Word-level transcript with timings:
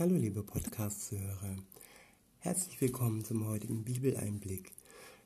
Hallo 0.00 0.16
liebe 0.16 0.42
Podcast-Zuhörer. 0.42 1.58
Herzlich 2.38 2.80
willkommen 2.80 3.22
zum 3.22 3.46
heutigen 3.46 3.84
Bibeleinblick. 3.84 4.72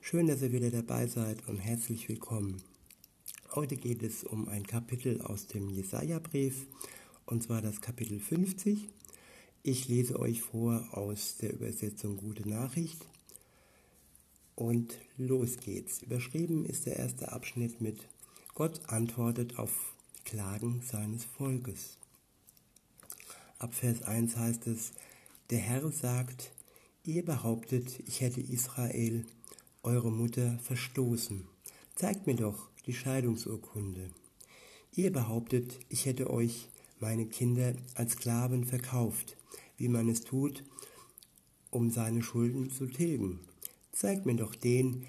Schön, 0.01 0.27
dass 0.27 0.43
ihr 0.43 0.51
wieder 0.51 0.73
dabei 0.73 1.07
seid 1.07 1.49
und 1.49 1.59
herzlich 1.59 2.09
willkommen. 2.09 2.61
Heute 3.55 3.77
geht 3.77 4.03
es 4.03 4.25
um 4.25 4.49
ein 4.49 4.67
Kapitel 4.67 5.23
aus 5.23 5.47
dem 5.47 5.69
Jesaja-Brief 5.69 6.67
und 7.25 7.45
zwar 7.45 7.63
das 7.63 7.83
Kapitel 7.83 8.19
50. 8.19 8.89
Ich 9.63 9.87
lese 9.87 10.19
euch 10.19 10.43
vor 10.43 10.89
aus 10.91 11.37
der 11.37 11.53
Übersetzung 11.53 12.17
Gute 12.17 12.49
Nachricht. 12.49 13.07
Und 14.57 14.99
los 15.17 15.59
geht's. 15.59 16.03
Überschrieben 16.03 16.67
ist 16.67 16.87
der 16.87 16.97
erste 16.97 17.31
Abschnitt 17.31 17.81
mit 17.81 18.09
Gott 18.55 18.81
antwortet 18.89 19.57
auf 19.57 19.95
Klagen 20.25 20.83
seines 20.83 21.25
Volkes. 21.25 21.97
Ab 23.59 23.75
Vers 23.75 24.03
1 24.03 24.37
heißt 24.37 24.67
es, 24.67 24.93
der 25.51 25.59
Herr 25.59 25.91
sagt, 25.93 26.53
ihr 27.05 27.25
behauptet, 27.25 28.01
ich 28.07 28.21
hätte 28.21 28.41
Israel, 28.41 29.25
eure 29.83 30.11
Mutter, 30.11 30.59
verstoßen. 30.59 31.47
Zeigt 31.95 32.27
mir 32.27 32.35
doch 32.35 32.69
die 32.87 32.95
Scheidungsurkunde. 32.95 34.11
Ihr 34.93 35.13
behauptet, 35.13 35.79
ich 35.89 36.07
hätte 36.07 36.31
euch, 36.31 36.69
meine 36.99 37.27
Kinder, 37.27 37.75
als 37.95 38.13
Sklaven 38.13 38.65
verkauft, 38.65 39.37
wie 39.77 39.89
man 39.89 40.09
es 40.09 40.23
tut, 40.23 40.65
um 41.71 41.91
seine 41.91 42.23
Schulden 42.23 42.71
zu 42.71 42.87
tilgen. 42.87 43.41
Zeigt 43.93 44.27
mir 44.27 44.37
doch 44.37 44.55
den, 44.55 45.07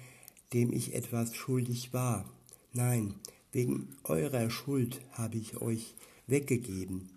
dem 0.52 0.72
ich 0.72 0.94
etwas 0.94 1.34
schuldig 1.34 1.92
war. 1.92 2.30
Nein, 2.72 3.14
wegen 3.52 3.96
eurer 4.04 4.50
Schuld 4.50 5.00
habe 5.12 5.38
ich 5.38 5.60
euch 5.60 5.94
weggegeben. 6.26 7.15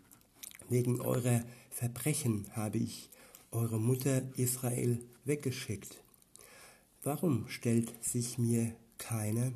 Wegen 0.70 1.02
eurer 1.02 1.44
Verbrechen 1.72 2.46
habe 2.56 2.78
ich 2.78 3.10
eure 3.52 3.80
Mutter 3.80 4.22
Israel 4.38 5.00
weggeschickt. 5.26 5.98
Warum 7.04 7.48
stellt 7.48 7.92
sich 8.04 8.38
mir 8.38 8.76
keiner? 9.00 9.52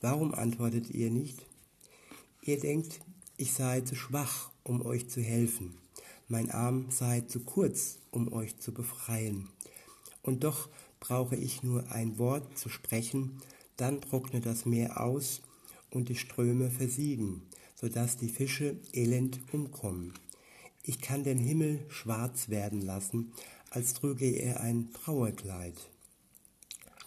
Warum 0.00 0.34
antwortet 0.34 0.88
ihr 0.90 1.10
nicht? 1.10 1.44
Ihr 2.40 2.58
denkt, 2.58 3.00
ich 3.36 3.52
sei 3.52 3.82
zu 3.82 3.94
schwach, 3.94 4.50
um 4.62 4.80
euch 4.80 5.10
zu 5.10 5.20
helfen. 5.20 5.74
Mein 6.28 6.50
Arm 6.50 6.86
sei 6.90 7.20
zu 7.20 7.40
kurz, 7.40 7.98
um 8.10 8.32
euch 8.32 8.56
zu 8.56 8.72
befreien. 8.72 9.48
Und 10.22 10.44
doch 10.44 10.70
brauche 11.00 11.36
ich 11.36 11.62
nur 11.62 11.90
ein 11.92 12.18
Wort 12.18 12.56
zu 12.56 12.70
sprechen, 12.70 13.42
dann 13.76 14.00
trocknet 14.00 14.46
das 14.46 14.64
Meer 14.64 15.02
aus 15.02 15.42
und 15.90 16.08
die 16.08 16.16
Ströme 16.16 16.70
versiegen, 16.70 17.42
so 17.74 17.88
dass 17.88 18.16
die 18.16 18.28
Fische 18.28 18.76
elend 18.94 19.40
umkommen. 19.52 20.14
Ich 20.90 21.00
kann 21.00 21.22
den 21.22 21.38
Himmel 21.38 21.78
schwarz 21.88 22.48
werden 22.48 22.80
lassen, 22.80 23.32
als 23.70 23.94
trüge 23.94 24.26
er 24.26 24.58
ein 24.58 24.92
Trauerkleid. 24.92 25.88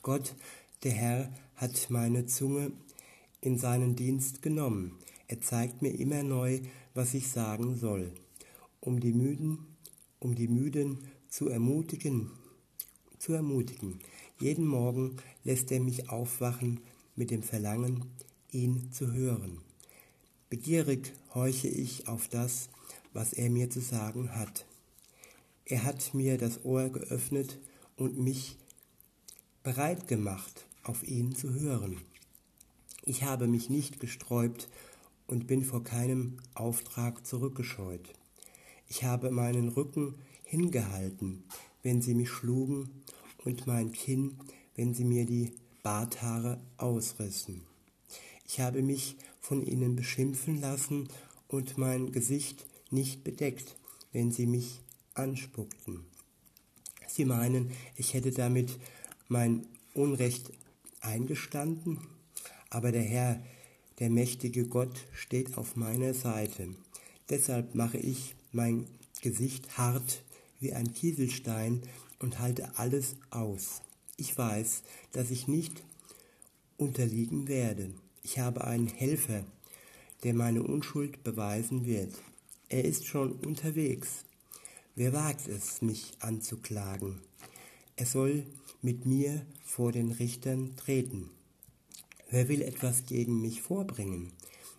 Gott, 0.01 0.35
der 0.83 0.93
Herr, 0.93 1.33
hat 1.57 1.89
meine 1.89 2.25
Zunge 2.25 2.71
in 3.41 3.57
seinen 3.57 3.97
Dienst 3.97 4.41
genommen. 4.41 4.97
Er 5.27 5.41
zeigt 5.41 5.81
mir 5.81 5.89
immer 5.89 6.23
neu, 6.23 6.61
was 6.93 7.13
ich 7.13 7.27
sagen 7.27 7.75
soll, 7.75 8.13
um 8.79 9.01
die 9.01 9.11
Müden, 9.11 9.57
um 10.19 10.33
die 10.33 10.47
Müden 10.47 10.99
zu 11.27 11.49
ermutigen, 11.49 12.31
zu 13.19 13.33
ermutigen. 13.33 13.99
Jeden 14.39 14.65
Morgen 14.65 15.17
lässt 15.43 15.73
er 15.73 15.81
mich 15.81 16.09
aufwachen 16.09 16.79
mit 17.17 17.31
dem 17.31 17.43
Verlangen, 17.43 18.05
ihn 18.49 18.93
zu 18.93 19.11
hören. 19.11 19.59
Begierig 20.49 21.11
horche 21.33 21.67
ich 21.67 22.07
auf 22.07 22.29
das, 22.29 22.69
was 23.13 23.33
er 23.33 23.49
mir 23.49 23.69
zu 23.69 23.79
sagen 23.79 24.35
hat. 24.35 24.65
Er 25.65 25.83
hat 25.83 26.13
mir 26.13 26.37
das 26.37 26.65
Ohr 26.65 26.89
geöffnet 26.89 27.59
und 27.95 28.19
mich 28.19 28.57
bereit 29.63 30.07
gemacht, 30.07 30.65
auf 30.83 31.03
ihn 31.03 31.35
zu 31.35 31.53
hören. 31.53 32.01
Ich 33.05 33.23
habe 33.23 33.47
mich 33.47 33.69
nicht 33.69 33.99
gesträubt 33.99 34.69
und 35.27 35.47
bin 35.47 35.63
vor 35.63 35.83
keinem 35.83 36.37
Auftrag 36.53 37.25
zurückgescheut. 37.25 38.13
Ich 38.89 39.03
habe 39.03 39.31
meinen 39.31 39.69
Rücken 39.69 40.15
hingehalten, 40.43 41.43
wenn 41.81 42.01
sie 42.01 42.13
mich 42.13 42.29
schlugen, 42.29 42.89
und 43.45 43.67
mein 43.67 43.91
Kinn, 43.91 44.37
wenn 44.75 44.93
sie 44.93 45.03
mir 45.03 45.25
die 45.25 45.51
Barthaare 45.81 46.59
ausrissen. 46.77 47.61
Ich 48.47 48.59
habe 48.59 48.81
mich 48.81 49.17
von 49.39 49.65
ihnen 49.65 49.95
beschimpfen 49.95 50.61
lassen 50.61 51.09
und 51.47 51.77
mein 51.77 52.11
Gesicht 52.11 52.65
nicht 52.93 53.23
bedeckt, 53.23 53.75
wenn 54.11 54.31
sie 54.31 54.45
mich 54.45 54.81
anspuckten. 55.13 56.05
Sie 57.07 57.25
meinen, 57.25 57.71
ich 57.95 58.13
hätte 58.13 58.31
damit 58.31 58.79
mein 59.27 59.65
Unrecht 59.93 60.51
eingestanden, 61.01 61.99
aber 62.69 62.91
der 62.91 63.03
Herr, 63.03 63.43
der 63.99 64.09
mächtige 64.09 64.65
Gott, 64.67 65.05
steht 65.13 65.57
auf 65.57 65.75
meiner 65.75 66.13
Seite. 66.13 66.69
Deshalb 67.29 67.75
mache 67.75 67.97
ich 67.97 68.35
mein 68.51 68.87
Gesicht 69.21 69.77
hart 69.77 70.23
wie 70.59 70.73
ein 70.73 70.93
Kieselstein 70.93 71.81
und 72.19 72.39
halte 72.39 72.77
alles 72.77 73.15
aus. 73.29 73.81
Ich 74.17 74.37
weiß, 74.37 74.83
dass 75.11 75.31
ich 75.31 75.47
nicht 75.47 75.83
unterliegen 76.77 77.47
werde. 77.47 77.93
Ich 78.23 78.39
habe 78.39 78.63
einen 78.63 78.87
Helfer, 78.87 79.43
der 80.23 80.33
meine 80.33 80.63
Unschuld 80.63 81.23
beweisen 81.23 81.85
wird. 81.85 82.13
Er 82.73 82.85
ist 82.85 83.05
schon 83.05 83.33
unterwegs. 83.33 84.25
Wer 84.95 85.13
wagt 85.13 85.47
es, 85.47 85.83
mich 85.83 86.13
anzuklagen? 86.21 87.19
Er 87.97 88.07
soll 88.07 88.47
mit 88.81 89.05
mir 89.05 89.45
vor 89.63 89.91
den 89.91 90.11
Richtern 90.11 90.75
treten. 90.75 91.29
Wer 92.31 92.47
will 92.47 92.63
etwas 92.63 93.05
gegen 93.05 93.41
mich 93.41 93.61
vorbringen? 93.61 94.31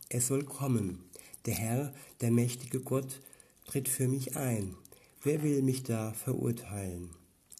Er 0.08 0.20
soll 0.20 0.42
kommen. 0.42 1.04
Der 1.46 1.54
Herr, 1.54 1.94
der 2.20 2.32
mächtige 2.32 2.80
Gott, 2.80 3.20
tritt 3.64 3.88
für 3.88 4.08
mich 4.08 4.36
ein. 4.36 4.74
Wer 5.22 5.44
will 5.44 5.62
mich 5.62 5.84
da 5.84 6.14
verurteilen? 6.14 7.10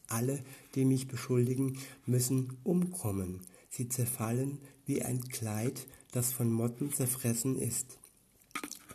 Alle, 0.09 0.43
die 0.75 0.85
mich 0.85 1.07
beschuldigen, 1.07 1.79
müssen 2.07 2.59
umkommen. 2.65 3.47
Sie 3.71 3.89
zerfallen 3.89 4.59
wie 4.85 5.01
ein 5.01 5.21
Kleid, 5.29 5.87
das 6.11 6.33
von 6.33 6.53
Motten 6.53 6.93
zerfressen 6.93 7.57
ist. 7.57 8.01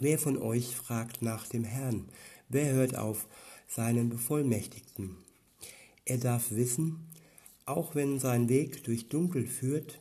Wer 0.01 0.17
von 0.17 0.37
euch 0.37 0.77
fragt 0.77 1.21
nach 1.21 1.45
dem 1.47 1.65
Herrn? 1.65 2.07
Wer 2.47 2.71
hört 2.71 2.95
auf 2.95 3.27
seinen 3.67 4.07
Bevollmächtigten? 4.07 5.17
Er 6.05 6.17
darf 6.17 6.51
wissen, 6.51 7.05
auch 7.65 7.95
wenn 7.95 8.17
sein 8.17 8.47
Weg 8.47 8.85
durch 8.85 9.09
Dunkel 9.09 9.45
führt 9.45 9.99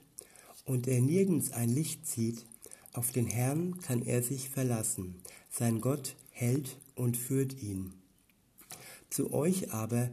und 0.65 0.87
er 0.87 1.01
nirgends 1.01 1.51
ein 1.51 1.69
Licht 1.69 2.07
sieht, 2.07 2.47
auf 2.93 3.11
den 3.11 3.27
Herrn 3.27 3.81
kann 3.81 4.03
er 4.03 4.23
sich 4.23 4.49
verlassen. 4.49 5.17
Sein 5.51 5.81
Gott 5.81 6.15
hält 6.31 6.77
und 6.95 7.17
führt 7.17 7.61
ihn. 7.61 7.93
Zu 9.11 9.33
euch 9.33 9.73
aber, 9.73 10.11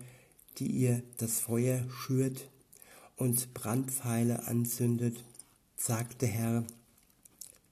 die 0.57 0.67
ihr 0.67 1.03
das 1.17 1.39
Feuer 1.39 1.85
schürt 1.91 2.49
und 3.17 3.53
Brandpfeile 3.53 4.47
anzündet, 4.47 5.23
sagt 5.77 6.23
der 6.23 6.29
Herr, 6.29 6.63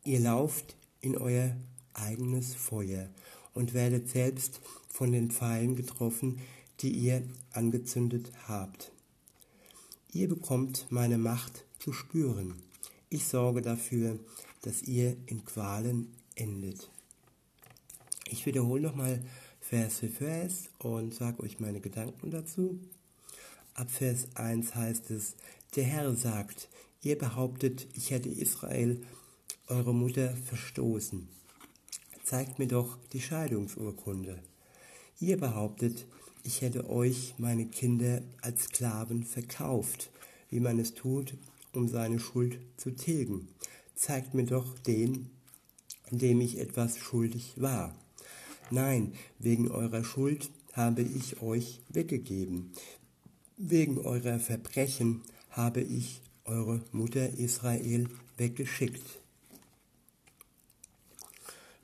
ihr 0.04 0.20
lauft 0.20 0.76
in 1.02 1.18
euer 1.18 1.56
eigenes 1.94 2.56
Feuer 2.56 3.10
und 3.54 3.74
werdet 3.74 4.10
selbst 4.10 4.62
von 4.90 5.12
den 5.12 5.32
Pfeilen 5.32 5.76
getroffen, 5.76 6.40
die 6.80 6.92
ihr 6.92 7.24
angezündet 7.52 8.32
habt. 8.48 8.92
Ihr 10.12 10.28
bekommt 10.28 10.88
meine 10.90 11.18
Macht 11.18 11.66
zu 11.80 11.94
spüren. 11.94 12.56
Ich 13.10 13.26
sorge 13.26 13.62
dafür, 13.62 14.20
dass 14.62 14.84
ihr 14.84 15.18
in 15.26 15.46
Qualen 15.46 16.14
endet. 16.36 16.90
Ich 18.30 18.46
wiederhole 18.46 18.82
nochmal 18.82 19.24
Vers 19.60 20.00
für 20.00 20.10
Vers 20.10 20.70
und 20.80 21.14
sage 21.14 21.42
euch 21.42 21.60
meine 21.60 21.80
Gedanken 21.80 22.32
dazu. 22.32 22.80
Ab 23.76 23.90
Vers 23.90 24.28
1 24.36 24.76
heißt 24.76 25.10
es, 25.12 25.36
der 25.76 25.84
Herr 25.86 26.14
sagt, 26.16 26.70
ihr 27.02 27.18
behauptet, 27.18 27.88
ich 27.94 28.12
hätte 28.12 28.30
Israel, 28.30 29.02
eure 29.68 29.94
Mutter, 29.94 30.36
verstoßen 30.36 31.28
zeigt 32.24 32.58
mir 32.58 32.68
doch 32.68 32.98
die 33.12 33.22
Scheidungsurkunde. 33.22 34.42
Ihr 35.20 35.38
behauptet, 35.38 36.06
ich 36.44 36.62
hätte 36.62 36.90
euch, 36.90 37.36
meine 37.38 37.66
Kinder, 37.66 38.22
als 38.42 38.64
Sklaven 38.64 39.24
verkauft, 39.24 40.10
wie 40.50 40.60
man 40.60 40.80
es 40.80 40.94
tut, 40.94 41.36
um 41.74 41.88
seine 41.88 42.20
Schuld 42.20 42.60
zu 42.78 42.92
tilgen. 42.92 43.48
Zeigt 43.96 44.34
mir 44.34 44.46
doch 44.46 44.78
den, 44.80 45.30
dem 46.12 46.42
ich 46.42 46.60
etwas 46.60 46.98
schuldig 46.98 47.54
war. 47.58 47.96
Nein, 48.72 49.14
wegen 49.40 49.70
eurer 49.70 50.04
Schuld 50.04 50.50
habe 50.74 51.04
ich 51.04 51.42
euch 51.42 51.82
weggegeben. 51.90 52.72
Wegen 53.58 54.00
eurer 54.00 54.40
Verbrechen 54.40 55.22
habe 55.50 55.82
ich 55.82 56.22
eure 56.46 56.82
Mutter 56.92 57.30
Israel 57.38 58.10
weggeschickt. 58.38 59.23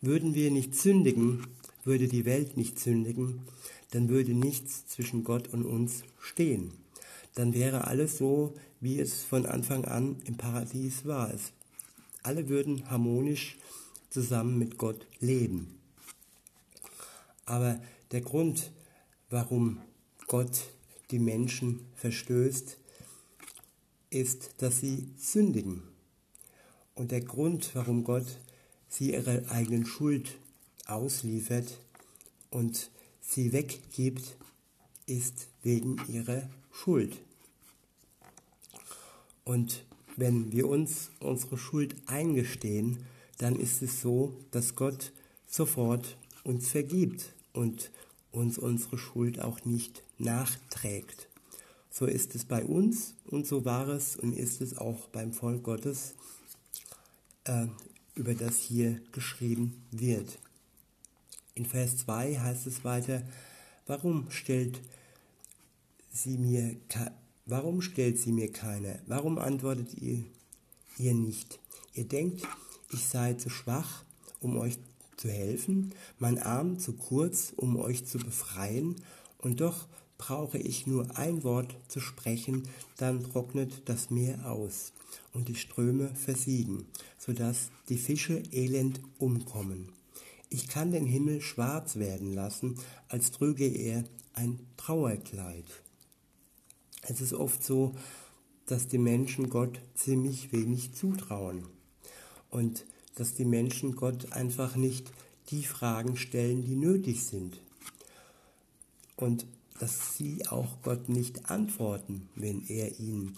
Würden 0.01 0.33
wir 0.33 0.51
nicht 0.51 0.75
sündigen, 0.75 1.47
würde 1.83 2.07
die 2.07 2.25
Welt 2.25 2.57
nicht 2.57 2.79
sündigen, 2.79 3.41
dann 3.91 4.09
würde 4.09 4.33
nichts 4.33 4.87
zwischen 4.87 5.23
Gott 5.23 5.47
und 5.49 5.65
uns 5.65 6.03
stehen. 6.19 6.71
Dann 7.35 7.53
wäre 7.53 7.87
alles 7.87 8.17
so, 8.17 8.53
wie 8.79 8.99
es 8.99 9.23
von 9.23 9.45
Anfang 9.45 9.85
an 9.85 10.21
im 10.25 10.37
Paradies 10.37 11.05
war. 11.05 11.33
Es, 11.33 11.51
alle 12.23 12.49
würden 12.49 12.89
harmonisch 12.89 13.57
zusammen 14.09 14.57
mit 14.57 14.77
Gott 14.77 15.05
leben. 15.19 15.79
Aber 17.45 17.81
der 18.11 18.21
Grund, 18.21 18.71
warum 19.29 19.81
Gott 20.27 20.69
die 21.11 21.19
Menschen 21.19 21.85
verstößt, 21.95 22.77
ist, 24.11 24.51
dass 24.57 24.79
sie 24.79 25.09
sündigen. 25.17 25.83
Und 26.95 27.11
der 27.11 27.21
Grund, 27.21 27.71
warum 27.73 28.03
Gott 28.03 28.39
sie 28.89 29.13
ihrer 29.13 29.49
eigenen 29.49 29.85
Schuld 29.85 30.37
ausliefert 30.85 31.79
und 32.49 32.89
sie 33.21 33.53
weggibt, 33.53 34.35
ist 35.05 35.47
wegen 35.63 35.97
ihrer 36.07 36.49
Schuld. 36.71 37.17
Und 39.45 39.83
wenn 40.17 40.51
wir 40.51 40.67
uns 40.67 41.11
unsere 41.19 41.57
Schuld 41.57 41.95
eingestehen, 42.07 43.05
dann 43.37 43.55
ist 43.55 43.81
es 43.81 44.01
so, 44.01 44.35
dass 44.51 44.75
Gott 44.75 45.13
sofort 45.47 46.17
uns 46.43 46.67
vergibt 46.67 47.33
und 47.53 47.91
uns 48.31 48.57
unsere 48.57 48.97
Schuld 48.97 49.39
auch 49.39 49.65
nicht 49.65 50.03
nachträgt. 50.17 51.29
So 51.89 52.05
ist 52.05 52.35
es 52.35 52.45
bei 52.45 52.63
uns 52.63 53.15
und 53.25 53.47
so 53.47 53.65
war 53.65 53.87
es 53.87 54.15
und 54.15 54.33
ist 54.33 54.61
es 54.61 54.77
auch 54.77 55.07
beim 55.07 55.33
Volk 55.33 55.63
Gottes, 55.63 56.13
äh, 57.45 57.67
über 58.19 58.35
das 58.35 58.57
hier 58.57 58.99
geschrieben 59.13 59.81
wird. 59.91 60.37
In 61.55 61.65
Vers 61.65 61.97
2 61.99 62.37
heißt 62.39 62.67
es 62.67 62.83
weiter, 62.83 63.23
warum 63.87 64.29
stellt 64.29 64.81
sie 66.11 66.37
mir, 66.37 66.75
warum 67.45 67.81
stellt 67.81 68.19
sie 68.19 68.31
mir 68.31 68.51
keine? 68.51 69.01
Warum 69.07 69.39
antwortet 69.39 69.93
ihr, 69.95 70.23
ihr 70.97 71.13
nicht? 71.13 71.59
Ihr 71.93 72.05
denkt, 72.05 72.45
ich 72.91 73.05
sei 73.05 73.33
zu 73.33 73.49
schwach, 73.49 74.03
um 74.41 74.57
euch 74.57 74.77
zu 75.17 75.29
helfen, 75.29 75.93
mein 76.17 76.37
Arm 76.37 76.79
zu 76.79 76.93
kurz, 76.93 77.53
um 77.55 77.77
euch 77.77 78.05
zu 78.05 78.19
befreien, 78.19 78.95
und 79.37 79.61
doch 79.61 79.87
brauche 80.17 80.57
ich 80.57 80.85
nur 80.85 81.17
ein 81.17 81.43
Wort 81.43 81.77
zu 81.87 82.01
sprechen, 82.01 82.67
dann 82.97 83.23
trocknet 83.23 83.87
das 83.87 84.09
Meer 84.09 84.51
aus 84.51 84.91
und 85.33 85.47
die 85.47 85.55
Ströme 85.55 86.13
versiegen, 86.15 86.85
so 87.17 87.33
dass 87.33 87.69
die 87.89 87.97
Fische 87.97 88.41
elend 88.51 89.01
umkommen. 89.17 89.91
Ich 90.49 90.67
kann 90.67 90.91
den 90.91 91.05
Himmel 91.05 91.41
schwarz 91.41 91.97
werden 91.97 92.33
lassen, 92.33 92.75
als 93.07 93.31
trüge 93.31 93.67
er 93.67 94.03
ein 94.33 94.59
Trauerkleid. 94.77 95.65
Es 97.01 97.21
ist 97.21 97.33
oft 97.33 97.63
so, 97.63 97.95
dass 98.65 98.87
die 98.87 98.97
Menschen 98.97 99.49
Gott 99.49 99.79
ziemlich 99.95 100.51
wenig 100.51 100.93
zutrauen 100.93 101.65
und 102.49 102.85
dass 103.15 103.33
die 103.33 103.45
Menschen 103.45 103.95
Gott 103.95 104.31
einfach 104.31 104.75
nicht 104.75 105.11
die 105.49 105.63
Fragen 105.63 106.17
stellen, 106.17 106.63
die 106.63 106.75
nötig 106.75 107.25
sind. 107.25 107.59
Und 109.15 109.45
dass 109.79 110.15
sie 110.15 110.47
auch 110.47 110.81
Gott 110.83 111.09
nicht 111.09 111.49
antworten, 111.49 112.29
wenn 112.35 112.65
er 112.67 112.99
ihnen 112.99 113.35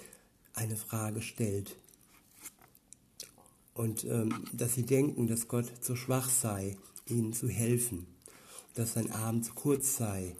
eine 0.54 0.76
Frage 0.76 1.22
stellt. 1.22 1.78
Und 3.74 4.04
ähm, 4.04 4.46
dass 4.54 4.76
sie 4.76 4.86
denken, 4.86 5.28
dass 5.28 5.48
Gott 5.48 5.72
zu 5.82 5.96
schwach 5.96 6.30
sei, 6.30 6.78
ihnen 7.06 7.34
zu 7.34 7.48
helfen, 7.48 8.06
dass 8.76 8.94
sein 8.94 9.12
Arm 9.12 9.44
zu 9.44 9.54
kurz 9.54 9.98
sei, 9.98 10.36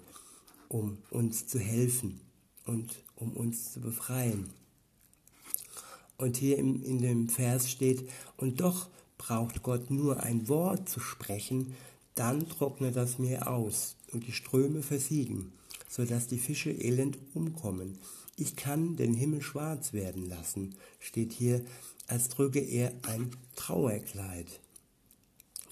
um 0.68 0.98
uns 1.10 1.46
zu 1.46 1.58
helfen 1.58 2.20
und 2.66 3.02
um 3.16 3.32
uns 3.32 3.72
zu 3.72 3.80
befreien. 3.80 4.50
Und 6.18 6.36
hier 6.36 6.58
im, 6.58 6.82
in 6.82 6.98
dem 6.98 7.28
Vers 7.28 7.70
steht, 7.70 8.08
und 8.36 8.60
doch 8.60 8.88
braucht 9.18 9.62
Gott 9.62 9.90
nur 9.90 10.22
ein 10.22 10.48
Wort 10.48 10.88
zu 10.88 11.00
sprechen, 11.00 11.74
dann 12.14 12.48
trocknet 12.48 12.96
das 12.96 13.18
Meer 13.18 13.50
aus 13.50 13.96
und 14.12 14.26
die 14.26 14.32
Ströme 14.32 14.82
versiegen, 14.82 15.52
so 15.88 16.04
dass 16.04 16.26
die 16.26 16.38
Fische 16.38 16.70
elend 16.70 17.18
umkommen. 17.34 17.98
Ich 18.36 18.56
kann 18.56 18.96
den 18.96 19.14
Himmel 19.14 19.42
schwarz 19.42 19.92
werden 19.92 20.26
lassen, 20.26 20.74
steht 20.98 21.32
hier, 21.32 21.64
als 22.06 22.28
trüge 22.28 22.60
er 22.60 22.92
ein 23.02 23.30
Trauerkleid. 23.56 24.60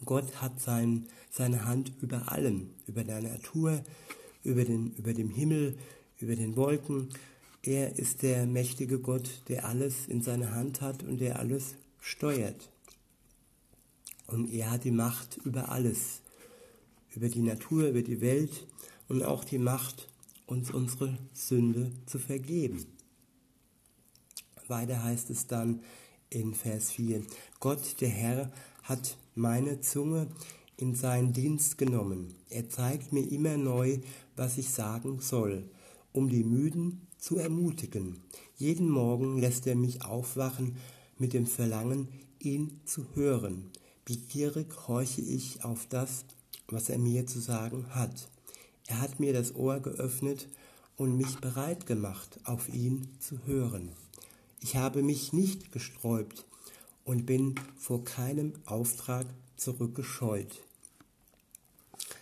Gott 0.05 0.41
hat 0.41 0.61
sein, 0.61 1.07
seine 1.31 1.65
Hand 1.65 1.93
über 2.01 2.33
allem, 2.33 2.71
über 2.87 3.05
der 3.05 3.23
Natur, 3.23 3.83
über, 4.43 4.65
den, 4.65 4.93
über 4.95 5.15
dem 5.15 5.31
Himmel, 5.31 5.79
über 6.19 6.37
den 6.37 6.57
Wolken. 6.57 7.09
Er 7.63 7.99
ist 7.99 8.23
der 8.23 8.47
mächtige 8.47 8.99
Gott, 8.99 9.43
der 9.49 9.67
alles 9.67 10.07
in 10.07 10.23
seiner 10.23 10.53
Hand 10.53 10.81
hat 10.81 11.03
und 11.03 11.21
der 11.21 11.39
alles 11.39 11.75
steuert. 12.01 12.71
Und 14.27 14.53
er 14.53 14.71
hat 14.71 14.85
die 14.85 14.91
Macht 14.91 15.39
über 15.45 15.71
alles, 15.71 16.21
über 17.15 17.29
die 17.29 17.43
Natur, 17.43 17.89
über 17.89 18.03
die 18.03 18.21
Welt 18.21 18.67
und 19.09 19.23
auch 19.23 19.45
die 19.45 19.59
Macht, 19.59 20.09
uns 20.51 20.73
unsere 20.73 21.17
Sünde 21.33 21.93
zu 22.07 22.19
vergeben. 22.19 22.85
Weiter 24.67 25.03
heißt 25.03 25.31
es 25.31 25.47
dann 25.47 25.81
in 26.29 26.55
Vers 26.55 26.91
4, 26.93 27.23
Gott, 27.61 28.01
der 28.01 28.09
Herr, 28.09 28.53
hat 28.83 29.17
meine 29.35 29.81
Zunge 29.81 30.29
in 30.77 30.95
seinen 30.95 31.33
Dienst 31.33 31.79
genommen. 31.79 32.35
Er 32.49 32.69
zeigt 32.69 33.13
mir 33.13 33.31
immer 33.31 33.57
neu, 33.57 33.99
was 34.37 34.59
ich 34.59 34.71
sagen 34.71 35.21
soll, 35.21 35.69
um 36.13 36.29
die 36.29 36.45
Müden 36.45 37.07
zu 37.19 37.37
ermutigen. 37.37 38.21
Jeden 38.57 38.89
Morgen 38.89 39.39
lässt 39.39 39.67
er 39.67 39.77
mich 39.77 40.05
aufwachen 40.05 40.77
mit 41.19 41.33
dem 41.33 41.47
Verlangen, 41.47 42.09
ihn 42.39 42.81
zu 42.85 43.07
hören. 43.15 43.71
Begierig 44.05 44.89
horche 44.89 45.21
ich 45.21 45.65
auf 45.65 45.87
das, 45.87 46.25
was 46.69 46.89
er 46.89 46.99
mir 46.99 47.27
zu 47.27 47.39
sagen 47.39 47.87
hat. 47.91 48.29
Er 48.91 49.01
hat 49.01 49.21
mir 49.21 49.33
das 49.33 49.55
Ohr 49.55 49.79
geöffnet 49.79 50.49
und 50.97 51.17
mich 51.17 51.37
bereit 51.37 51.87
gemacht, 51.87 52.41
auf 52.43 52.69
ihn 52.69 53.07
zu 53.21 53.47
hören. 53.47 53.93
Ich 54.61 54.75
habe 54.75 55.05
mich 55.05 55.33
nicht 55.33 55.71
gesträubt 55.71 56.45
und 57.05 57.25
bin 57.25 57.55
vor 57.79 58.05
keinem 58.05 58.53
Auftrag 58.67 59.27
zurückgescheut. 59.57 60.61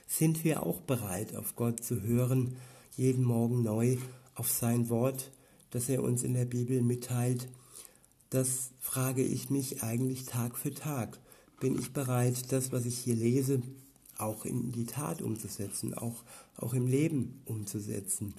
Sind 0.06 0.44
wir 0.44 0.62
auch 0.62 0.82
bereit, 0.82 1.34
auf 1.36 1.56
Gott 1.56 1.82
zu 1.82 2.02
hören, 2.02 2.58
jeden 2.98 3.24
Morgen 3.24 3.62
neu 3.62 3.96
auf 4.34 4.50
sein 4.50 4.90
Wort, 4.90 5.30
das 5.70 5.88
er 5.88 6.02
uns 6.02 6.22
in 6.22 6.34
der 6.34 6.44
Bibel 6.44 6.82
mitteilt? 6.82 7.48
Das 8.28 8.72
frage 8.78 9.22
ich 9.22 9.48
mich 9.48 9.82
eigentlich 9.82 10.26
Tag 10.26 10.58
für 10.58 10.74
Tag. 10.74 11.18
Bin 11.60 11.78
ich 11.78 11.94
bereit, 11.94 12.52
das, 12.52 12.72
was 12.72 12.84
ich 12.84 12.98
hier 12.98 13.16
lese, 13.16 13.62
auch 14.18 14.44
in 14.44 14.72
die 14.72 14.86
Tat 14.86 15.22
umzusetzen, 15.22 15.94
auch, 15.94 16.24
auch 16.56 16.74
im 16.74 16.86
Leben 16.86 17.40
umzusetzen? 17.46 18.34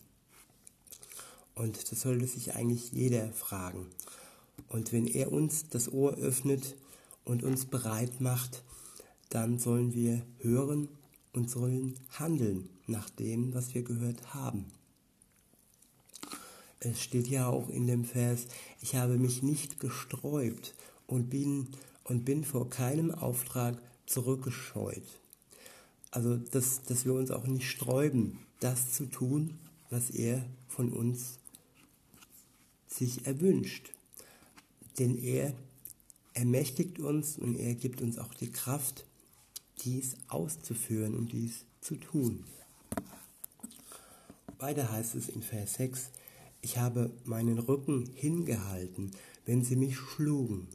Und 1.55 1.91
das 1.91 2.01
sollte 2.01 2.27
sich 2.27 2.55
eigentlich 2.55 2.91
jeder 2.91 3.31
fragen. 3.33 3.87
Und 4.67 4.93
wenn 4.93 5.07
er 5.07 5.31
uns 5.31 5.67
das 5.69 5.91
Ohr 5.91 6.13
öffnet 6.13 6.75
und 7.25 7.43
uns 7.43 7.65
bereit 7.65 8.21
macht, 8.21 8.63
dann 9.29 9.59
sollen 9.59 9.93
wir 9.93 10.25
hören 10.39 10.87
und 11.33 11.49
sollen 11.49 11.95
handeln 12.11 12.69
nach 12.87 13.09
dem, 13.09 13.53
was 13.53 13.73
wir 13.73 13.83
gehört 13.83 14.33
haben. 14.33 14.65
Es 16.79 17.01
steht 17.01 17.27
ja 17.27 17.47
auch 17.47 17.69
in 17.69 17.87
dem 17.87 18.05
Vers, 18.05 18.47
ich 18.81 18.95
habe 18.95 19.17
mich 19.17 19.43
nicht 19.43 19.79
gesträubt 19.79 20.73
und 21.07 21.29
bin, 21.29 21.67
und 22.05 22.23
bin 22.23 22.43
vor 22.43 22.69
keinem 22.69 23.11
Auftrag 23.11 23.77
zurückgescheut. 24.05 25.03
Also, 26.11 26.37
dass, 26.37 26.83
dass 26.83 27.05
wir 27.05 27.13
uns 27.13 27.31
auch 27.31 27.45
nicht 27.45 27.69
sträuben, 27.69 28.39
das 28.59 28.93
zu 28.93 29.05
tun, 29.05 29.59
was 29.89 30.09
er 30.09 30.45
von 30.67 30.91
uns 30.91 31.37
sich 32.87 33.25
erwünscht. 33.25 33.93
Denn 34.97 35.17
er 35.17 35.53
ermächtigt 36.33 36.99
uns 36.99 37.37
und 37.37 37.55
er 37.55 37.75
gibt 37.75 38.01
uns 38.01 38.17
auch 38.17 38.33
die 38.33 38.51
Kraft, 38.51 39.05
dies 39.83 40.15
auszuführen 40.27 41.15
und 41.15 41.31
dies 41.31 41.65
zu 41.81 41.95
tun. 41.95 42.43
Weiter 44.57 44.91
heißt 44.91 45.15
es 45.15 45.29
in 45.29 45.41
Vers 45.41 45.75
6, 45.75 46.09
ich 46.61 46.77
habe 46.77 47.11
meinen 47.23 47.59
Rücken 47.59 48.09
hingehalten, 48.13 49.11
wenn 49.45 49.63
sie 49.63 49.77
mich 49.77 49.97
schlugen, 49.97 50.67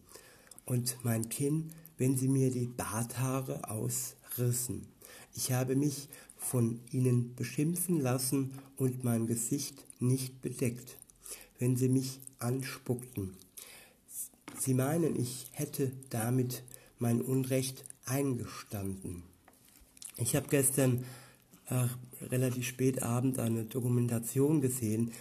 und 0.65 0.97
mein 1.03 1.29
Kinn, 1.29 1.71
wenn 1.99 2.17
sie 2.17 2.29
mir 2.29 2.51
die 2.51 2.67
Barthaare 2.67 3.69
ausrissen. 3.69 4.87
Ich 5.35 5.53
habe 5.53 5.77
mich 5.77 6.09
von 6.37 6.81
ihnen 6.91 7.35
beschimpfen 7.35 8.01
lassen 8.01 8.53
und 8.77 9.05
mein 9.05 9.27
Gesicht 9.27 9.85
nicht 10.01 10.43
bedeckt 10.43 10.99
wenn 11.59 11.77
sie 11.77 11.89
mich 11.89 12.21
anspuckten. 12.39 13.35
Sie 14.59 14.75
meinen, 14.75 15.19
ich 15.19 15.47
hätte 15.53 15.93
damit 16.11 16.63
mein 16.99 17.21
Unrecht 17.21 17.85
eingestanden. 18.07 19.23
Ich 20.17 20.37
habe 20.37 20.47
gestern 20.49 21.05
äh, 21.69 21.87
relativ 22.27 22.67
spät 22.67 23.03
abend 23.03 23.39
eine 23.39 23.65
Dokumentation 23.65 24.61
gesehen, 24.61 25.13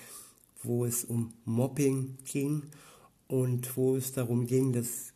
wo 0.62 0.86
es 0.86 1.03
um 1.03 1.34
Mobbing 1.46 2.17
ging 2.25 2.63
und 3.27 3.75
wo 3.75 3.96
es 3.96 4.12
darum 4.12 4.46
ging, 4.46 4.72
dass 4.72 5.13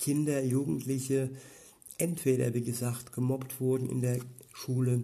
Kinder, 0.00 0.42
Jugendliche 0.42 1.30
entweder, 1.98 2.54
wie 2.54 2.62
gesagt, 2.62 3.12
gemobbt 3.12 3.60
wurden 3.60 3.88
in 3.88 4.00
der 4.00 4.18
Schule 4.52 5.02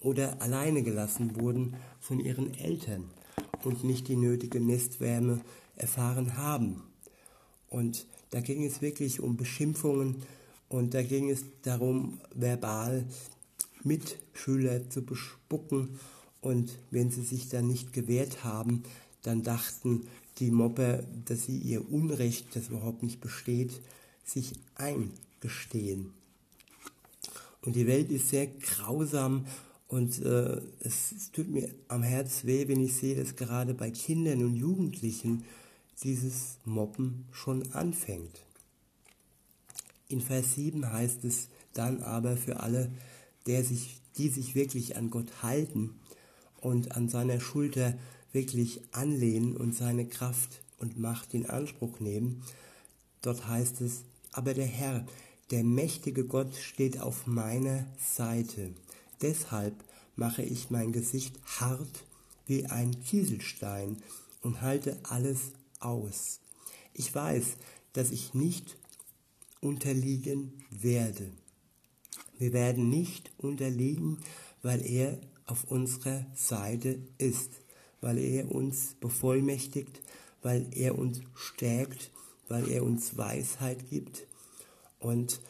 oder 0.00 0.40
alleine 0.42 0.82
gelassen 0.82 1.40
wurden 1.40 1.74
von 2.00 2.20
ihren 2.20 2.54
Eltern 2.54 3.04
und 3.64 3.84
nicht 3.84 4.08
die 4.08 4.16
nötige 4.16 4.60
Nestwärme 4.60 5.40
erfahren 5.76 6.36
haben. 6.36 6.82
Und 7.68 8.06
da 8.30 8.40
ging 8.40 8.64
es 8.64 8.82
wirklich 8.82 9.20
um 9.20 9.36
Beschimpfungen 9.36 10.22
und 10.68 10.94
da 10.94 11.02
ging 11.02 11.30
es 11.30 11.44
darum, 11.62 12.18
verbal 12.34 13.06
Mitschüler 13.84 14.88
zu 14.88 15.04
bespucken. 15.04 16.00
Und 16.40 16.78
wenn 16.90 17.10
sie 17.10 17.22
sich 17.22 17.48
dann 17.48 17.68
nicht 17.68 17.92
gewehrt 17.92 18.42
haben, 18.42 18.82
dann 19.22 19.42
dachten 19.42 20.06
die 20.38 20.50
Mobber, 20.50 21.04
dass 21.24 21.44
sie 21.44 21.58
ihr 21.58 21.90
Unrecht, 21.92 22.56
das 22.56 22.68
überhaupt 22.68 23.02
nicht 23.02 23.20
besteht, 23.20 23.80
sich 24.24 24.52
eingestehen. 25.42 26.12
Und 27.62 27.76
die 27.76 27.86
Welt 27.86 28.10
ist 28.10 28.30
sehr 28.30 28.46
grausam 28.46 29.46
und 29.88 30.20
äh, 30.22 30.60
es, 30.80 31.30
tut 31.32 31.48
mir 31.48 31.68
am 31.88 32.02
Herz 32.02 32.44
weh, 32.44 32.66
wenn 32.66 32.80
ich 32.80 32.94
sehe, 32.94 33.14
dass 33.14 33.36
gerade 33.36 33.74
bei 33.74 33.90
Kindern 33.90 34.44
und 34.44 34.56
Jugendlichen 34.56 35.44
dieses 36.02 36.56
Mobben 36.64 37.26
schon 37.30 37.72
anfängt. 37.72 38.40
In 40.08 40.20
Vers 40.20 40.54
7 40.54 40.90
heißt 40.90 41.24
es 41.24 41.48
dann 41.74 42.02
aber 42.02 42.36
für 42.36 42.60
alle, 42.60 42.90
der 43.46 43.64
sich, 43.64 44.00
die 44.16 44.28
sich 44.28 44.54
wirklich 44.54 44.96
an 44.96 45.10
Gott 45.10 45.42
halten 45.42 45.94
und 46.60 46.96
an 46.96 47.08
seiner 47.08 47.40
Schulter 47.40 47.96
wirklich 48.32 48.80
anlehnen 48.92 49.56
und 49.56 49.74
seine 49.74 50.06
Kraft 50.06 50.62
und 50.78 50.98
Macht 50.98 51.34
in 51.34 51.48
Anspruch 51.48 52.00
nehmen. 52.00 52.42
Dort 53.20 53.46
heißt 53.46 53.82
es, 53.82 54.04
aber 54.32 54.54
der 54.54 54.66
Herr, 54.66 55.06
der 55.52 55.64
mächtige 55.64 56.24
Gott 56.24 56.56
steht 56.56 56.98
auf 56.98 57.26
meiner 57.26 57.84
Seite. 57.98 58.72
Deshalb 59.20 59.74
mache 60.16 60.42
ich 60.42 60.70
mein 60.70 60.92
Gesicht 60.92 61.38
hart 61.44 62.04
wie 62.46 62.64
ein 62.66 63.02
Kieselstein 63.04 63.98
und 64.40 64.62
halte 64.62 64.98
alles 65.02 65.52
aus. 65.78 66.40
Ich 66.94 67.14
weiß, 67.14 67.56
dass 67.92 68.10
ich 68.10 68.32
nicht 68.32 68.78
unterliegen 69.60 70.64
werde. 70.70 71.30
Wir 72.38 72.54
werden 72.54 72.88
nicht 72.88 73.30
unterliegen, 73.36 74.18
weil 74.62 74.84
er 74.84 75.18
auf 75.44 75.64
unserer 75.64 76.24
Seite 76.34 76.98
ist, 77.18 77.50
weil 78.00 78.16
er 78.16 78.50
uns 78.50 78.94
bevollmächtigt, 79.00 80.00
weil 80.40 80.66
er 80.72 80.98
uns 80.98 81.20
stärkt, 81.34 82.10
weil 82.48 82.68
er 82.70 82.84
uns 82.84 83.18
Weisheit 83.18 83.90
gibt 83.90 84.26
und 85.02 85.40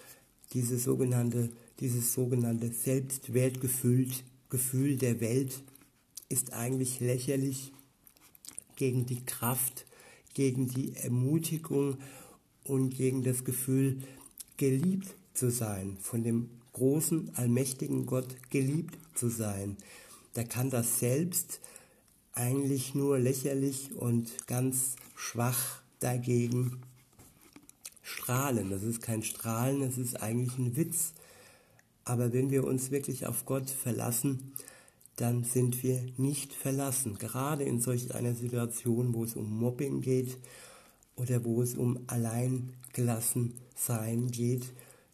diese 0.52 0.78
sogenannte, 0.78 1.50
dieses 1.80 2.12
sogenannte 2.12 2.72
Selbstwertgefühl 2.72 4.08
Gefühl 4.52 4.98
der 4.98 5.22
Welt 5.22 5.62
ist 6.28 6.52
eigentlich 6.52 7.00
lächerlich 7.00 7.72
gegen 8.76 9.06
die 9.06 9.24
Kraft, 9.24 9.86
gegen 10.34 10.68
die 10.68 10.94
Ermutigung 10.94 11.96
und 12.62 12.90
gegen 12.90 13.22
das 13.22 13.44
Gefühl, 13.44 14.02
geliebt 14.58 15.14
zu 15.32 15.50
sein, 15.50 15.96
von 16.02 16.22
dem 16.22 16.50
großen, 16.74 17.34
allmächtigen 17.34 18.04
Gott 18.04 18.36
geliebt 18.50 18.98
zu 19.14 19.30
sein. 19.30 19.78
Da 20.34 20.44
kann 20.44 20.68
das 20.68 20.98
selbst 20.98 21.60
eigentlich 22.34 22.94
nur 22.94 23.18
lächerlich 23.18 23.94
und 23.94 24.46
ganz 24.46 24.96
schwach 25.16 25.80
dagegen 25.98 26.82
strahlen. 28.02 28.70
Das 28.70 28.82
ist 28.82 29.00
kein 29.00 29.22
Strahlen, 29.22 29.80
das 29.80 29.98
ist 29.98 30.20
eigentlich 30.22 30.58
ein 30.58 30.76
Witz. 30.76 31.14
Aber 32.04 32.32
wenn 32.32 32.50
wir 32.50 32.64
uns 32.64 32.90
wirklich 32.90 33.26
auf 33.26 33.46
Gott 33.46 33.70
verlassen, 33.70 34.52
dann 35.16 35.44
sind 35.44 35.82
wir 35.82 36.04
nicht 36.16 36.52
verlassen. 36.52 37.16
Gerade 37.18 37.64
in 37.64 37.80
solch 37.80 38.14
einer 38.14 38.34
Situation, 38.34 39.14
wo 39.14 39.24
es 39.24 39.36
um 39.36 39.58
Mobbing 39.58 40.00
geht 40.00 40.38
oder 41.16 41.44
wo 41.44 41.62
es 41.62 41.74
um 41.74 42.00
alleingelassen 42.08 43.54
sein 43.76 44.30
geht, 44.30 44.64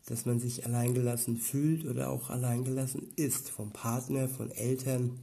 dass 0.07 0.25
man 0.25 0.41
sich 0.41 0.65
alleingelassen 0.65 1.37
fühlt 1.37 1.85
oder 1.85 2.09
auch 2.09 2.31
alleingelassen 2.31 3.13
ist 3.17 3.51
vom 3.51 3.73
Partner, 3.73 4.29
von 4.29 4.51
Eltern. 4.51 5.19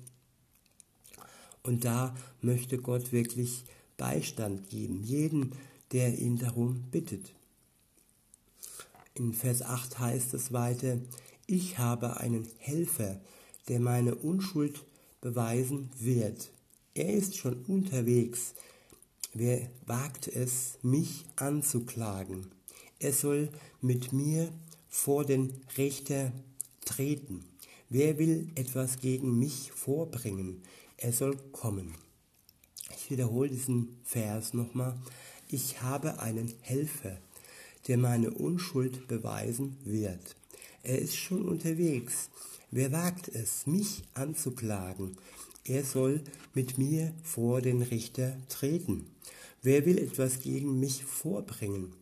Und 1.63 1.86
da 1.86 2.13
möchte 2.41 2.77
Gott 2.77 3.12
wirklich 3.12 3.63
Beistand 3.98 4.69
geben, 4.69 5.01
jeden, 5.03 5.53
der 5.91 6.19
ihn 6.19 6.38
darum 6.38 6.84
bittet. 6.91 7.31
In 9.17 9.34
Vers 9.34 9.62
8 9.62 9.98
heißt 9.98 10.34
es 10.34 10.51
weiter, 10.51 11.00
ich 11.48 11.77
habe 11.77 12.17
einen 12.17 12.50
Helfer, 12.57 13.22
der 13.69 13.79
meine 13.79 14.13
Unschuld 14.13 14.84
beweisen 15.22 15.89
wird. 15.98 16.51
Er 16.93 17.13
ist 17.13 17.38
schon 17.38 17.63
unterwegs. 17.63 18.55
Wer 19.34 19.69
wagt 19.86 20.27
es, 20.27 20.77
mich 20.81 21.25
anzuklagen? 21.38 22.51
Er 23.00 23.13
soll 23.13 23.50
mit 23.79 24.12
mir 24.12 24.51
vor 24.89 25.24
den 25.24 25.62
Richter 25.77 26.34
treten. 26.84 27.45
Wer 27.89 28.17
will 28.17 28.50
etwas 28.55 29.00
gegen 29.00 29.39
mich 29.39 29.72
vorbringen? 29.72 30.62
Er 30.98 31.13
soll 31.13 31.38
kommen. 31.53 31.95
Ich 32.93 33.10
wiederhole 33.12 33.50
diesen 33.50 33.98
Vers 34.03 34.53
nochmal. 34.53 34.98
Ich 35.48 35.81
habe 35.81 36.19
einen 36.19 36.53
Helfer, 36.62 37.17
der 37.88 37.98
meine 37.98 38.32
Unschuld 38.32 39.08
beweisen 39.08 39.77
wird. 39.84 40.36
Er 40.84 41.00
ist 41.00 41.15
schon 41.15 41.48
unterwegs. 41.48 42.30
Wer 42.72 42.92
wagt 42.92 43.30
es, 43.30 43.68
mich 43.68 44.04
anzuklagen? 44.13 45.18
Er 45.63 45.84
soll 45.84 46.22
mit 46.54 46.77
mir 46.77 47.13
vor 47.24 47.62
den 47.62 47.82
Richter 47.82 48.38
treten. 48.50 49.08
Wer 49.62 49.86
will 49.86 49.98
etwas 49.98 50.42
gegen 50.42 50.80
mich 50.80 51.04
vorbringen? 51.04 51.94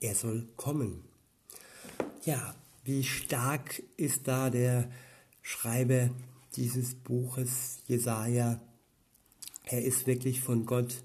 Er 0.00 0.14
soll 0.14 0.48
kommen. 0.56 1.02
Ja, 2.24 2.54
wie 2.84 3.04
stark 3.04 3.82
ist 3.96 4.26
da 4.26 4.48
der 4.48 4.90
Schreiber 5.42 6.10
dieses 6.56 6.94
Buches, 6.94 7.80
Jesaja? 7.86 8.60
Er 9.64 9.84
ist 9.84 10.06
wirklich 10.06 10.40
von 10.40 10.64
Gott 10.66 11.02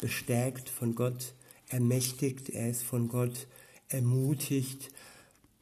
bestärkt, 0.00 0.68
von 0.68 0.94
Gott 0.94 1.34
ermächtigt, 1.72 2.50
er 2.50 2.70
ist 2.70 2.82
von 2.82 3.08
Gott 3.08 3.46
ermutigt 3.88 4.90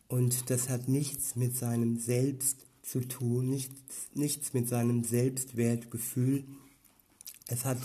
und 0.08 0.50
das 0.50 0.68
hat 0.68 0.88
nichts 0.88 1.36
mit 1.36 1.56
seinem 1.56 1.98
Selbst 1.98 2.66
zu 2.82 3.00
tun, 3.00 3.48
nichts, 3.48 4.08
nichts 4.14 4.52
mit 4.52 4.68
seinem 4.68 5.04
Selbstwertgefühl. 5.04 6.44
Es 7.46 7.64
hat 7.64 7.78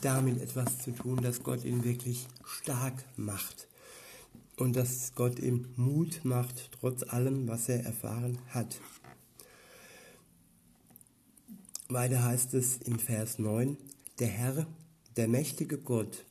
damit 0.00 0.40
etwas 0.40 0.78
zu 0.78 0.92
tun, 0.92 1.22
dass 1.22 1.42
Gott 1.42 1.64
ihn 1.64 1.84
wirklich 1.84 2.26
stark 2.44 3.04
macht 3.16 3.68
und 4.56 4.74
dass 4.74 5.14
Gott 5.14 5.38
ihm 5.38 5.68
Mut 5.76 6.24
macht, 6.24 6.70
trotz 6.80 7.02
allem, 7.02 7.46
was 7.46 7.68
er 7.68 7.84
erfahren 7.84 8.38
hat. 8.48 8.80
Weiter 11.88 12.24
heißt 12.24 12.54
es 12.54 12.78
in 12.78 12.98
Vers 12.98 13.38
9, 13.38 13.76
der 14.18 14.28
Herr, 14.28 14.66
der 15.16 15.28
mächtige 15.28 15.78
Gott, 15.78 16.24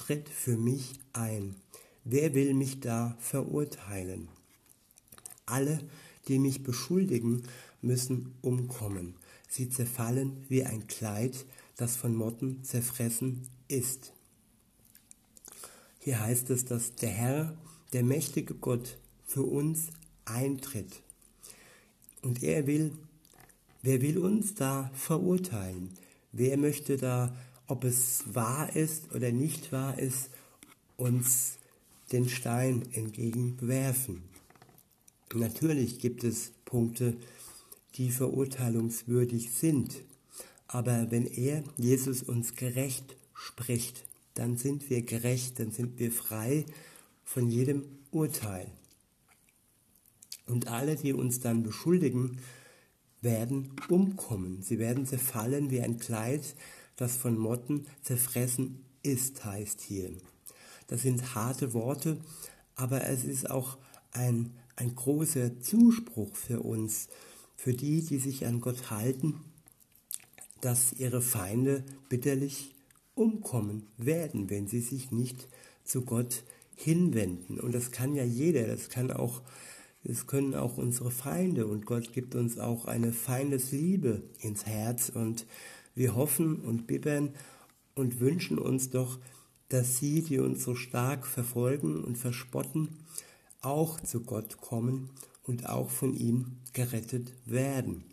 tritt 0.00 0.30
für 0.30 0.56
mich 0.56 0.94
ein. 1.12 1.56
Wer 2.04 2.34
will 2.34 2.54
mich 2.54 2.80
da 2.80 3.16
verurteilen? 3.20 4.28
Alle, 5.44 5.78
die 6.26 6.38
mich 6.38 6.62
beschuldigen, 6.62 7.42
müssen 7.82 8.34
umkommen. 8.40 9.14
Sie 9.46 9.68
zerfallen 9.68 10.44
wie 10.48 10.64
ein 10.64 10.86
Kleid, 10.86 11.44
das 11.76 11.96
von 11.96 12.14
Motten 12.14 12.64
zerfressen 12.64 13.46
ist. 13.68 14.14
Hier 15.98 16.20
heißt 16.20 16.48
es, 16.48 16.64
dass 16.64 16.94
der 16.94 17.10
Herr, 17.10 17.58
der 17.92 18.02
mächtige 18.02 18.54
Gott, 18.54 18.96
für 19.26 19.42
uns 19.42 19.88
eintritt. 20.24 21.02
Und 22.22 22.42
er 22.42 22.66
will, 22.66 22.92
wer 23.82 24.00
will 24.00 24.16
uns 24.16 24.54
da 24.54 24.90
verurteilen? 24.94 25.90
Wer 26.32 26.56
möchte 26.56 26.96
da, 26.96 27.36
ob 27.70 27.84
es 27.84 28.24
wahr 28.34 28.74
ist 28.74 29.14
oder 29.14 29.32
nicht 29.32 29.72
wahr 29.72 29.98
ist, 29.98 30.30
uns 30.96 31.58
den 32.12 32.28
Stein 32.28 32.82
entgegenwerfen? 32.92 34.22
Natürlich 35.32 36.00
gibt 36.00 36.24
es 36.24 36.52
Punkte, 36.64 37.16
die 37.94 38.10
verurteilungswürdig 38.10 39.52
sind. 39.52 39.94
Aber 40.66 41.10
wenn 41.10 41.26
er, 41.26 41.62
Jesus, 41.76 42.22
uns 42.22 42.54
gerecht 42.54 43.16
spricht, 43.34 44.04
dann 44.34 44.56
sind 44.56 44.90
wir 44.90 45.02
gerecht, 45.02 45.58
dann 45.58 45.70
sind 45.70 45.98
wir 45.98 46.12
frei 46.12 46.64
von 47.24 47.48
jedem 47.48 47.84
Urteil. 48.10 48.66
Und 50.46 50.66
alle, 50.68 50.96
die 50.96 51.12
uns 51.12 51.40
dann 51.40 51.62
beschuldigen, 51.62 52.38
werden 53.20 53.70
umkommen. 53.88 54.62
Sie 54.62 54.78
werden 54.78 55.06
zerfallen 55.06 55.70
wie 55.70 55.80
ein 55.80 55.98
Kleid, 55.98 56.54
das 57.00 57.16
von 57.16 57.38
Motten 57.38 57.86
zerfressen 58.02 58.84
ist, 59.02 59.44
heißt 59.44 59.80
hier. 59.80 60.10
Das 60.86 61.02
sind 61.02 61.34
harte 61.34 61.72
Worte, 61.72 62.18
aber 62.74 63.06
es 63.06 63.24
ist 63.24 63.48
auch 63.48 63.78
ein, 64.12 64.52
ein 64.76 64.94
großer 64.94 65.60
Zuspruch 65.60 66.34
für 66.36 66.60
uns, 66.60 67.08
für 67.56 67.72
die, 67.72 68.02
die 68.02 68.18
sich 68.18 68.46
an 68.46 68.60
Gott 68.60 68.90
halten, 68.90 69.40
dass 70.60 70.92
ihre 70.92 71.22
Feinde 71.22 71.84
bitterlich 72.10 72.74
umkommen 73.14 73.86
werden, 73.96 74.50
wenn 74.50 74.66
sie 74.66 74.80
sich 74.80 75.10
nicht 75.10 75.48
zu 75.84 76.02
Gott 76.02 76.44
hinwenden. 76.76 77.58
Und 77.58 77.74
das 77.74 77.92
kann 77.92 78.14
ja 78.14 78.24
jeder, 78.24 78.66
das 78.66 78.90
kann 78.90 79.10
auch, 79.10 79.40
das 80.04 80.26
können 80.26 80.54
auch 80.54 80.76
unsere 80.76 81.10
Feinde. 81.10 81.66
Und 81.66 81.86
Gott 81.86 82.12
gibt 82.12 82.34
uns 82.34 82.58
auch 82.58 82.84
eine 82.84 83.12
Feindesliebe 83.12 84.22
ins 84.40 84.66
Herz. 84.66 85.10
Und 85.10 85.46
wir 85.94 86.14
hoffen 86.14 86.56
und 86.56 86.86
bibbern 86.86 87.34
und 87.94 88.20
wünschen 88.20 88.58
uns 88.58 88.90
doch, 88.90 89.18
dass 89.68 89.98
sie, 89.98 90.22
die 90.22 90.38
uns 90.38 90.64
so 90.64 90.74
stark 90.74 91.26
verfolgen 91.26 92.02
und 92.02 92.18
verspotten, 92.18 92.88
auch 93.60 94.00
zu 94.00 94.20
Gott 94.20 94.60
kommen 94.60 95.10
und 95.44 95.68
auch 95.68 95.90
von 95.90 96.14
ihm 96.14 96.58
gerettet 96.72 97.32
werden. 97.46 98.04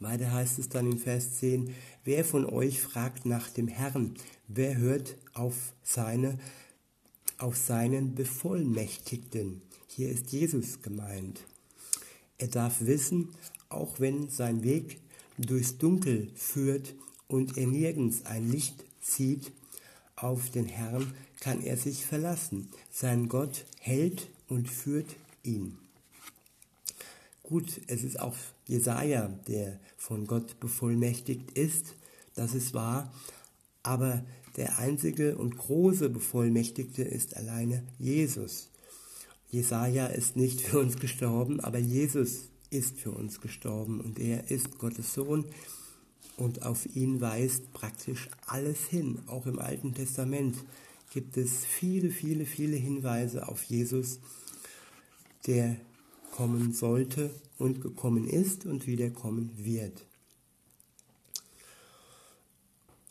Weiter 0.00 0.32
heißt 0.32 0.58
es 0.58 0.70
dann 0.70 0.90
in 0.90 0.98
Vers 0.98 1.36
10, 1.38 1.74
wer 2.04 2.24
von 2.24 2.46
euch 2.46 2.80
fragt 2.80 3.26
nach 3.26 3.50
dem 3.50 3.68
Herrn, 3.68 4.14
wer 4.48 4.78
hört 4.78 5.16
auf 5.34 5.74
seine, 5.82 6.38
auf 7.36 7.56
seinen 7.56 8.14
Bevollmächtigten? 8.14 9.60
Hier 9.88 10.08
ist 10.08 10.32
Jesus 10.32 10.80
gemeint. 10.80 11.40
Er 12.38 12.48
darf 12.48 12.80
wissen, 12.80 13.28
auch 13.68 14.00
wenn 14.00 14.30
sein 14.30 14.62
Weg 14.62 15.00
durchs 15.46 15.78
Dunkel 15.78 16.30
führt 16.34 16.94
und 17.28 17.56
er 17.56 17.66
nirgends 17.66 18.26
ein 18.26 18.50
Licht 18.50 18.84
sieht, 19.00 19.52
auf 20.16 20.50
den 20.50 20.66
Herrn 20.66 21.14
kann 21.40 21.62
er 21.62 21.76
sich 21.76 22.04
verlassen. 22.04 22.68
Sein 22.90 23.28
Gott 23.28 23.64
hält 23.78 24.28
und 24.48 24.68
führt 24.68 25.16
ihn. 25.42 25.78
Gut, 27.42 27.80
es 27.86 28.04
ist 28.04 28.20
auch 28.20 28.36
Jesaja, 28.66 29.28
der 29.48 29.80
von 29.96 30.26
Gott 30.26 30.60
bevollmächtigt 30.60 31.50
ist, 31.52 31.94
das 32.34 32.54
ist 32.54 32.74
wahr, 32.74 33.12
aber 33.82 34.24
der 34.56 34.78
einzige 34.78 35.36
und 35.36 35.56
große 35.56 36.10
Bevollmächtigte 36.10 37.02
ist 37.02 37.36
alleine 37.36 37.82
Jesus. 37.98 38.68
Jesaja 39.50 40.06
ist 40.06 40.36
nicht 40.36 40.60
für 40.60 40.78
uns 40.78 40.96
gestorben, 40.96 41.60
aber 41.60 41.78
Jesus 41.78 42.50
ist 42.70 42.98
für 42.98 43.10
uns 43.10 43.40
gestorben 43.40 44.00
und 44.00 44.18
er 44.18 44.50
ist 44.50 44.78
Gottes 44.78 45.12
Sohn 45.14 45.44
und 46.36 46.62
auf 46.62 46.86
ihn 46.96 47.20
weist 47.20 47.72
praktisch 47.72 48.28
alles 48.46 48.86
hin. 48.86 49.20
Auch 49.26 49.46
im 49.46 49.58
Alten 49.58 49.94
Testament 49.94 50.56
gibt 51.10 51.36
es 51.36 51.64
viele, 51.64 52.10
viele, 52.10 52.46
viele 52.46 52.76
Hinweise 52.76 53.48
auf 53.48 53.62
Jesus, 53.64 54.20
der 55.46 55.76
kommen 56.30 56.72
sollte 56.72 57.30
und 57.58 57.80
gekommen 57.80 58.26
ist 58.26 58.64
und 58.64 58.86
wieder 58.86 59.10
kommen 59.10 59.52
wird. 59.56 60.06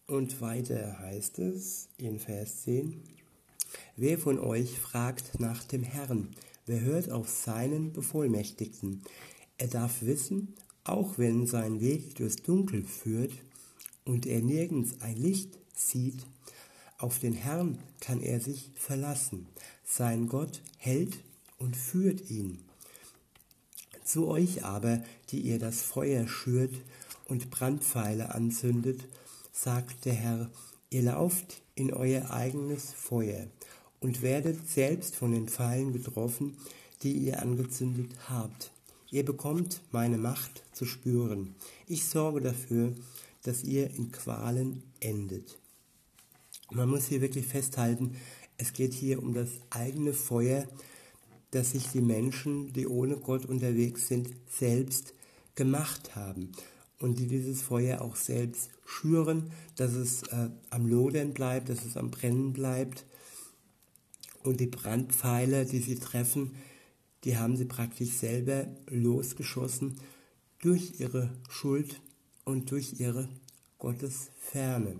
Und 0.08 0.42
weiter 0.42 0.98
heißt 1.00 1.38
es 1.38 1.90
in 1.98 2.18
Vers 2.18 2.64
10, 2.64 3.00
Wer 3.96 4.18
von 4.18 4.40
euch 4.40 4.80
fragt 4.80 5.40
nach 5.40 5.64
dem 5.64 5.84
Herrn, 5.84 6.30
wer 6.66 6.82
hört 6.82 7.12
auf 7.12 7.30
seinen 7.30 7.94
Bevollmächtigten? 7.94 9.04
Er 9.60 9.68
darf 9.68 10.02
wissen, 10.04 10.56
auch 10.86 11.18
wenn 11.18 11.46
sein 11.46 11.82
Weg 11.82 12.16
durchs 12.16 12.38
Dunkel 12.38 12.84
führt 12.84 13.34
und 14.06 14.26
er 14.26 14.42
nirgends 14.42 15.02
ein 15.02 15.18
Licht 15.18 15.60
sieht, 15.76 16.26
auf 16.98 17.20
den 17.20 17.34
Herrn 17.34 17.78
kann 18.00 18.22
er 18.22 18.40
sich 18.40 18.72
verlassen. 18.76 19.48
Sein 19.84 20.28
Gott 20.28 20.62
hält 20.78 21.20
und 21.58 21.76
führt 21.76 22.30
ihn. 22.30 22.60
Zu 24.06 24.28
euch 24.28 24.64
aber, 24.64 25.04
die 25.30 25.42
ihr 25.42 25.60
das 25.60 25.82
Feuer 25.82 26.26
schürt 26.28 26.74
und 27.26 27.52
Brandpfeile 27.52 28.34
anzündet, 28.34 29.08
sagt 29.52 30.06
der 30.06 30.14
Herr, 30.14 30.50
ihr 30.90 31.04
lauft 31.04 31.62
in 31.76 31.94
euer 31.94 32.32
eigenes 32.32 32.94
Feuer 32.94 33.48
und 34.00 34.22
werdet 34.22 34.70
selbst 34.70 35.18
von 35.18 35.34
den 35.34 35.50
Pfeilen 35.50 35.92
getroffen, 35.92 36.58
die 37.04 37.12
ihr 37.12 37.42
angezündet 37.42 38.12
habt. 38.30 38.72
Ihr 39.12 39.26
bekommt 39.26 39.82
meine 39.92 40.20
Macht 40.20 40.64
zu 40.72 40.86
spüren. 40.86 41.56
Ich 41.88 42.06
sorge 42.06 42.42
dafür, 42.42 42.94
dass 43.44 43.64
ihr 43.64 43.90
in 43.90 44.12
Qualen 44.12 44.84
endet. 45.00 45.58
Man 46.72 46.90
muss 46.90 47.08
hier 47.08 47.22
wirklich 47.22 47.48
festhalten, 47.48 48.16
es 48.58 48.74
geht 48.74 48.94
hier 48.94 49.24
um 49.24 49.34
das 49.34 49.50
eigene 49.72 50.14
Feuer, 50.14 50.68
das 51.52 51.72
sich 51.72 51.88
die 51.88 52.02
Menschen, 52.02 52.72
die 52.74 52.86
ohne 52.86 53.18
Gott 53.18 53.46
unterwegs 53.46 54.08
sind, 54.08 54.30
selbst 54.48 55.14
gemacht 55.56 56.16
haben 56.16 56.52
und 57.00 57.18
die 57.18 57.26
dieses 57.26 57.64
Feuer 57.64 58.02
auch 58.02 58.16
selbst 58.16 58.70
schüren, 58.86 59.52
dass 59.76 59.94
es 59.94 60.24
äh, 60.24 60.50
am 60.70 60.86
Lodern 60.86 61.34
bleibt, 61.34 61.70
dass 61.70 61.86
es 61.86 61.98
am 61.98 62.12
Brennen 62.12 62.54
bleibt. 62.54 63.06
Und 64.44 64.60
die 64.60 64.68
Brandpfeile, 64.68 65.66
die 65.66 65.80
sie 65.80 65.96
treffen, 65.96 66.56
die 67.24 67.38
haben 67.38 67.58
sie 67.58 67.66
praktisch 67.66 68.12
selber 68.12 68.68
losgeschossen 68.88 70.00
durch 70.60 71.00
ihre 71.00 71.30
Schuld 71.50 72.02
und 72.46 72.72
durch 72.72 73.00
ihre 73.00 73.30
Gottesferne. 73.78 75.00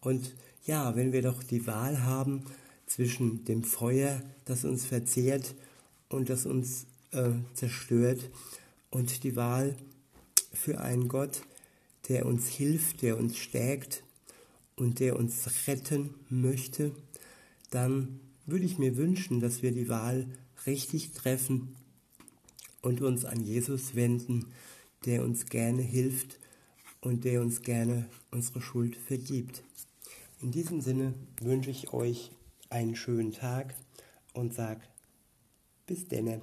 Und 0.00 0.34
ja, 0.64 0.96
wenn 0.96 1.12
wir 1.12 1.22
doch 1.22 1.42
die 1.42 1.66
Wahl 1.66 2.02
haben 2.02 2.44
zwischen 2.86 3.44
dem 3.44 3.64
Feuer, 3.64 4.22
das 4.44 4.64
uns 4.64 4.86
verzehrt 4.86 5.54
und 6.08 6.28
das 6.28 6.46
uns 6.46 6.86
äh, 7.12 7.32
zerstört, 7.54 8.30
und 8.90 9.22
die 9.24 9.36
Wahl 9.36 9.76
für 10.52 10.80
einen 10.80 11.08
Gott, 11.08 11.42
der 12.08 12.26
uns 12.26 12.48
hilft, 12.48 13.02
der 13.02 13.18
uns 13.18 13.36
stärkt 13.36 14.02
und 14.76 15.00
der 15.00 15.16
uns 15.16 15.66
retten 15.66 16.14
möchte, 16.28 16.92
dann 17.70 18.20
würde 18.48 18.64
ich 18.64 18.78
mir 18.78 18.96
wünschen, 18.96 19.40
dass 19.40 19.62
wir 19.62 19.72
die 19.72 19.88
Wahl 19.88 20.26
richtig 20.66 21.12
treffen 21.12 21.76
und 22.82 23.02
uns 23.02 23.24
an 23.24 23.40
Jesus 23.40 23.94
wenden, 23.94 24.46
der 25.04 25.22
uns 25.22 25.46
gerne 25.46 25.82
hilft 25.82 26.38
und 27.00 27.24
der 27.24 27.42
uns 27.42 27.62
gerne 27.62 28.08
unsere 28.30 28.60
Schuld 28.60 28.96
vergibt. 28.96 29.62
In 30.40 30.50
diesem 30.50 30.80
Sinne 30.80 31.14
wünsche 31.40 31.70
ich 31.70 31.92
euch 31.92 32.32
einen 32.70 32.96
schönen 32.96 33.32
Tag 33.32 33.74
und 34.32 34.54
sag 34.54 34.80
bis 35.86 36.08
denne. 36.08 36.40